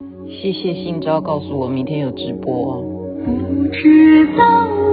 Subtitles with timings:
[0.00, 2.80] 谢谢新招告诉我明天有直播。
[3.26, 4.44] 不知道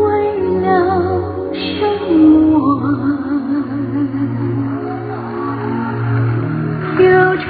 [0.02, 1.22] 为了
[1.54, 2.58] 什么，
[6.98, 7.46] 忧愁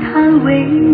[0.00, 0.91] 它围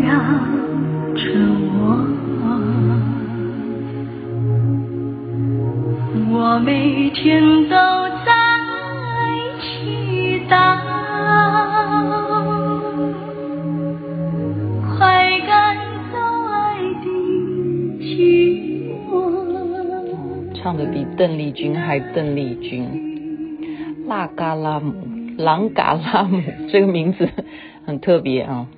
[20.69, 24.93] 唱的比邓丽君还邓丽君，拉嘎拉姆，
[25.39, 27.27] 朗嘎拉姆 这个名字
[27.87, 28.69] 很特别啊。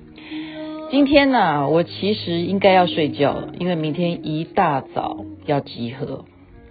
[0.89, 6.23] 今天呢，我其实应该要睡觉了，因为明天一大早要集合。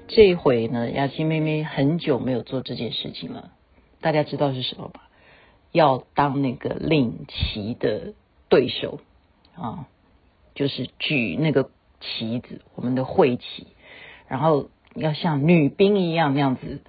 [0.09, 3.51] 这一回呢，雅琪妹妹很久没有做这件事情了。
[4.01, 5.03] 大家知道是什么吧？
[5.71, 8.15] 要当那个领旗的
[8.49, 9.01] 对手
[9.55, 9.85] 啊，
[10.55, 11.69] 就是举那个
[12.01, 13.67] 旗子，我们的会旗，
[14.27, 14.71] 然后。
[15.01, 16.81] 要像女兵一样那样子，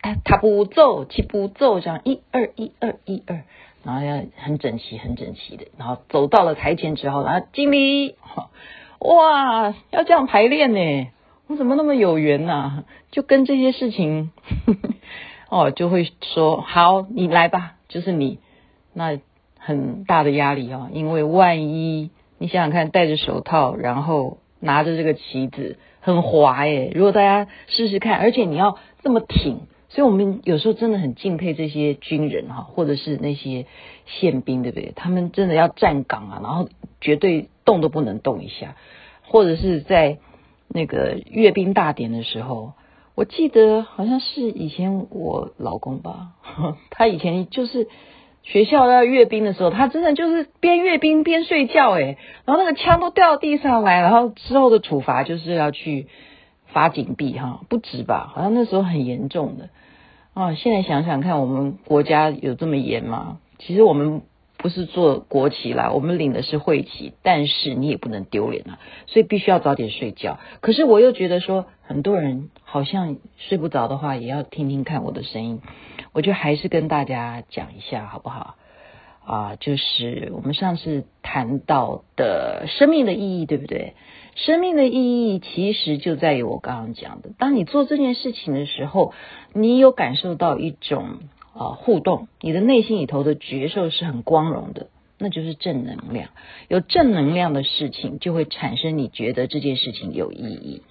[0.00, 3.42] 哎，踏步走，齐步走，这样一二一二一二，
[3.82, 8.16] 然后要很整齐很整齐的，然后走到了台前之后，然后敬礼，
[9.00, 11.08] 哇，要这样排练呢，
[11.46, 12.84] 我怎么那么有缘呐？
[13.10, 14.30] 就跟这些事情，
[15.50, 18.38] 哦，就会说好，你来吧，就是你，
[18.92, 19.18] 那
[19.58, 25.78] 很大的压力哦，因为万一你想想看，戴着手套，然后拿着这个旗子。
[26.04, 26.92] 很滑耶！
[26.94, 33.64] 如果大家试试看，而且你要这么挺，所以我们有时候真的很敬佩这些军人哈，或者是那些
[34.04, 34.92] 宪兵，对不对？
[34.94, 36.68] 他们真的要站岗啊，然后
[37.00, 38.76] 绝对动都不能动一下，
[39.22, 40.18] 或者是在
[40.68, 42.74] 那个阅兵大典的时候，
[43.14, 46.32] 我记得好像是以前我老公吧，
[46.90, 47.88] 他以前就是。
[48.44, 56.06] 学校要阅兵的时候，他真的就是边阅兵边睡觉诶，然后那个枪都掉到地上来，然后之后的处罚就是要去
[56.66, 58.30] 罚警币哈，不止吧？
[58.34, 59.70] 好像那时候很严重的
[60.34, 60.54] 啊。
[60.54, 63.38] 现在想想看，我们国家有这么严吗？
[63.58, 64.20] 其实我们
[64.58, 70.38] 不是做国旗啦，我们领的是会旗，但是你也不能丢脸啊，所以必须要早点睡觉。
[70.60, 75.60] 可是我又觉得说，很多人好像睡不着的话，也要听听看我的声音。
[76.12, 78.56] 我就还是跟大家讲一下好不好？
[79.24, 83.94] 啊，就是我们上次谈到的生命的意义，对不对？
[84.34, 89.12] 生命的意义其实就在于我刚刚讲的，当你做这件事情的时候，
[89.52, 91.20] 你有感受到一种
[91.54, 96.30] 啊互动，你的内心里头的觉受是很光荣的，那就是正能量。
[96.68, 100.82] 有正能量的事情，就会产生你觉得这件事情有意义。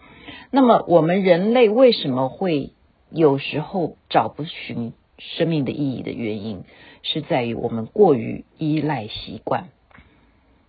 [0.56, 2.74] 那么我们人类为什么会
[3.10, 4.94] 有时候找不寻？
[5.18, 6.64] 生命的意义的原因
[7.02, 9.70] 是在于我们过于依赖习惯，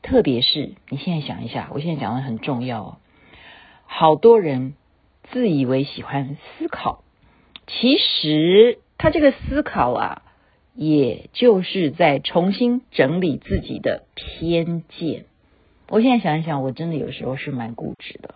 [0.01, 2.97] 特别是你现在想一下，我现在讲的很重要哦。
[3.85, 4.75] 好多人
[5.33, 7.03] 自以为喜欢思考，
[7.67, 10.23] 其实他这个思考啊，
[10.75, 15.25] 也就是在重新整理自己的偏见。
[15.89, 18.35] 我现在想一想，我真的有时候是蛮固执的。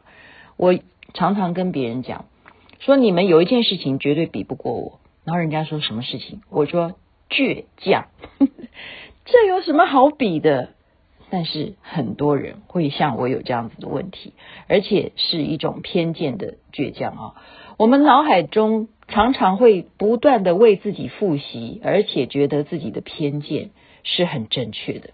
[0.56, 0.74] 我
[1.14, 2.26] 常常跟别人讲，
[2.78, 5.00] 说你们有一件事情绝对比不过我。
[5.24, 6.94] 然后人家说什么事情，我说
[7.28, 8.06] 倔强，
[9.26, 10.70] 这有什么好比的？
[11.30, 14.32] 但是很多人会像我有这样子的问题，
[14.66, 17.34] 而且是一种偏见的倔强啊。
[17.76, 23.70] 我们脑海中常常会不断的为自己复习，而且觉得自己的偏见
[24.04, 25.10] 是很正确的，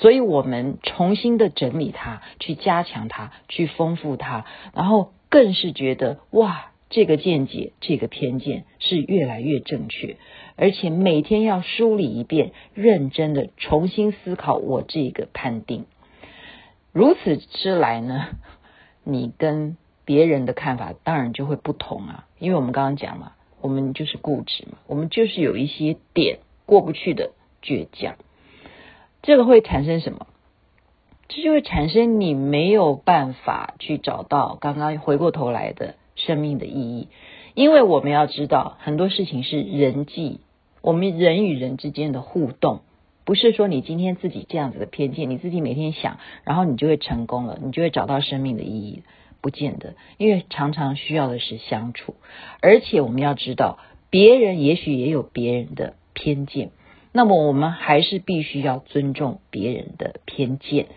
[0.00, 4.44] 所以我们重新的整理它，去加强它，去丰富它，
[4.74, 6.70] 然后更是觉得哇。
[6.90, 10.16] 这个见解，这个偏见是越来越正确，
[10.54, 15.86] 而且每天要梳理一遍，认真的重新思考我这个判定。
[16.92, 18.28] 如此之来呢，
[19.02, 28.14] 你跟别人的看法当然就会不同啊，因为我们刚刚讲嘛，我们就是固执嘛，我们就是有一些点过不去的倔强。
[29.24, 30.28] 这个会产生什么？
[31.26, 35.96] 这就会产生你没有办法去找到刚刚回过头来的。
[36.16, 37.08] 生命的意义，
[37.54, 40.38] 因为我们要知道很多事情是人际，
[40.80, 42.82] 我们人与人之间的互动，
[43.24, 49.02] 不是说你今天自己这样子的偏见，你自己每天想，然后你就会成功了，你就会找到生命的意义，
[49.40, 52.14] 不见得，因为常常需要的是相处，
[52.62, 56.70] 而且我们要知道，别人也许也有别人的偏见，
[57.14, 60.88] 那么我们还是必须要尊重别人的偏见，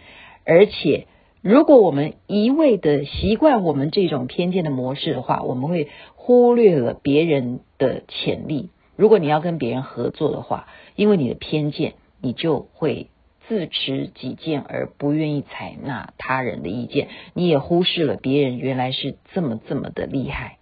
[0.43, 1.05] 而且。
[1.43, 8.71] 如果我们一味的习惯我们这种偏见的模式的话，我们会忽略了别人的潜力。
[8.97, 13.07] 如果你要跟别人合作的话，因为你的偏见，你就会
[13.47, 20.57] 自持己见而不愿意采纳他人的意见，你也忽视了别人原来是这么这么的厉害。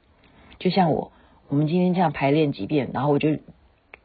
[0.60, 1.14] 就像我，
[1.48, 3.30] 我们今天这样排练几遍，然后我就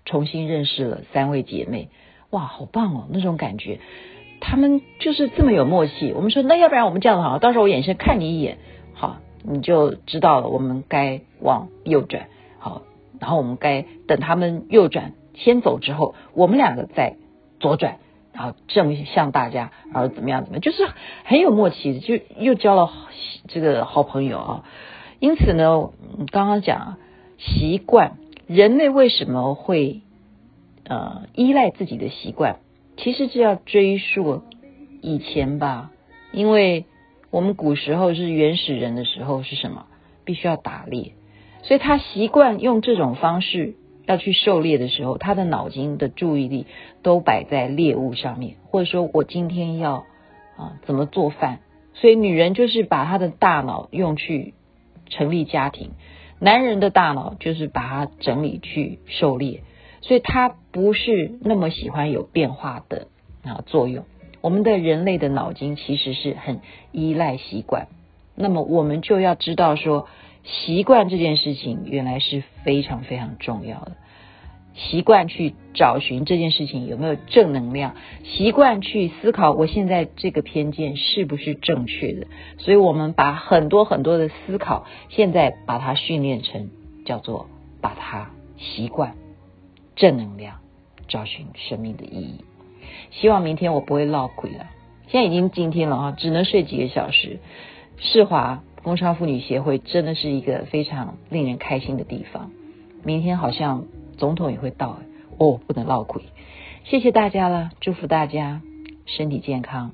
[0.04, 1.88] 重新认识了三位姐妹，
[2.30, 3.78] 哇，好棒哦，那种感觉，
[4.40, 6.12] 她们就是这么有默契。
[6.12, 8.58] 我们说，那要不然我们这样子好，到时候我眼神看你一眼，
[8.94, 12.82] 好，你就知道了，我们该往右转，好，
[13.20, 17.16] 然后我们该等他们右转先走之后，我们两个再
[17.58, 17.98] 左转，
[18.32, 20.88] 然后正向大家，然后怎么样怎么样，就是
[21.24, 22.90] 很有默契，就又交了
[23.48, 24.64] 这个好朋友啊。
[25.18, 25.90] 因此呢，
[26.30, 26.96] 刚刚讲
[27.36, 28.16] 习惯，
[28.52, 30.00] 人类为什么会
[30.82, 32.56] 呃依赖自己的习惯？
[32.96, 34.42] 其实这要追溯
[35.00, 35.92] 以前吧，
[36.32, 36.84] 因为
[37.30, 39.86] 我们古时候是原始人的时候是什么？
[40.24, 41.12] 必须要打猎，
[41.62, 46.66] 所以他习惯用这种方式要去狩猎的时候，他的脑筋的注意力
[47.04, 50.06] 都摆在猎物上面，或者说我今天要
[50.56, 51.60] 啊怎么做饭？
[51.94, 54.54] 所以女人就是把她的大脑用去。
[55.12, 55.90] 成立家庭，
[56.40, 59.62] 男人的大脑就是把它整理去狩猎，
[60.00, 63.08] 所以他不是那么喜欢有变化的
[63.44, 64.04] 啊作用。
[64.40, 66.60] 我们的人类的脑筋其实是很
[66.92, 67.88] 依赖习惯，
[68.34, 70.08] 那么我们就要知道说，
[70.42, 73.92] 习惯这件事情原来是非常非常重要的。
[74.88, 86.70] 习惯去找寻这件事情有没有正能量，习惯去思考我现在这个偏见是不是正确的，所以我们把很多很多的思考，现在把它训练成
[87.04, 87.46] 叫做
[87.82, 89.16] 把它习惯
[89.96, 90.56] 正能量，
[91.08, 92.44] 找寻生命的意义。
[93.10, 94.66] 希望明天我不会落鬼了，
[95.08, 97.38] 现在已经今天了啊，只能睡几个小时。
[97.98, 102.50] 世华工商妇女协会真的是一个非常令人开心的地方，
[103.04, 103.84] 明天好像。
[104.20, 104.98] 总统也会到
[105.38, 106.22] 哦，不能落亏。
[106.84, 108.60] 谢谢大家了，祝福大家
[109.06, 109.92] 身体健康。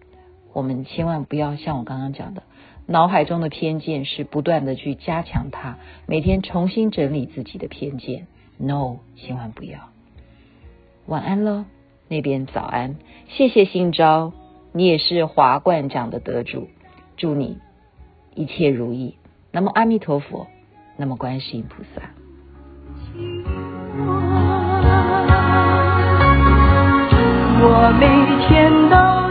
[0.53, 2.43] 我们千万不要像我刚刚讲的，
[2.87, 8.27] 脑海中的偏见是不断的去加强它，每天重新整理自己的偏见。
[8.59, 9.79] No，千万不要。
[11.07, 11.65] 晚安喽，
[12.09, 12.97] 那边早安。
[13.29, 14.33] 谢谢新招，
[14.73, 16.67] 你也是华冠奖的得主，
[17.17, 17.59] 祝你
[18.35, 19.15] 一切如意。
[19.53, 20.49] 那么阿弥陀佛，
[20.97, 22.11] 那么观世音菩萨。
[27.59, 28.07] 我每
[28.47, 29.26] 天都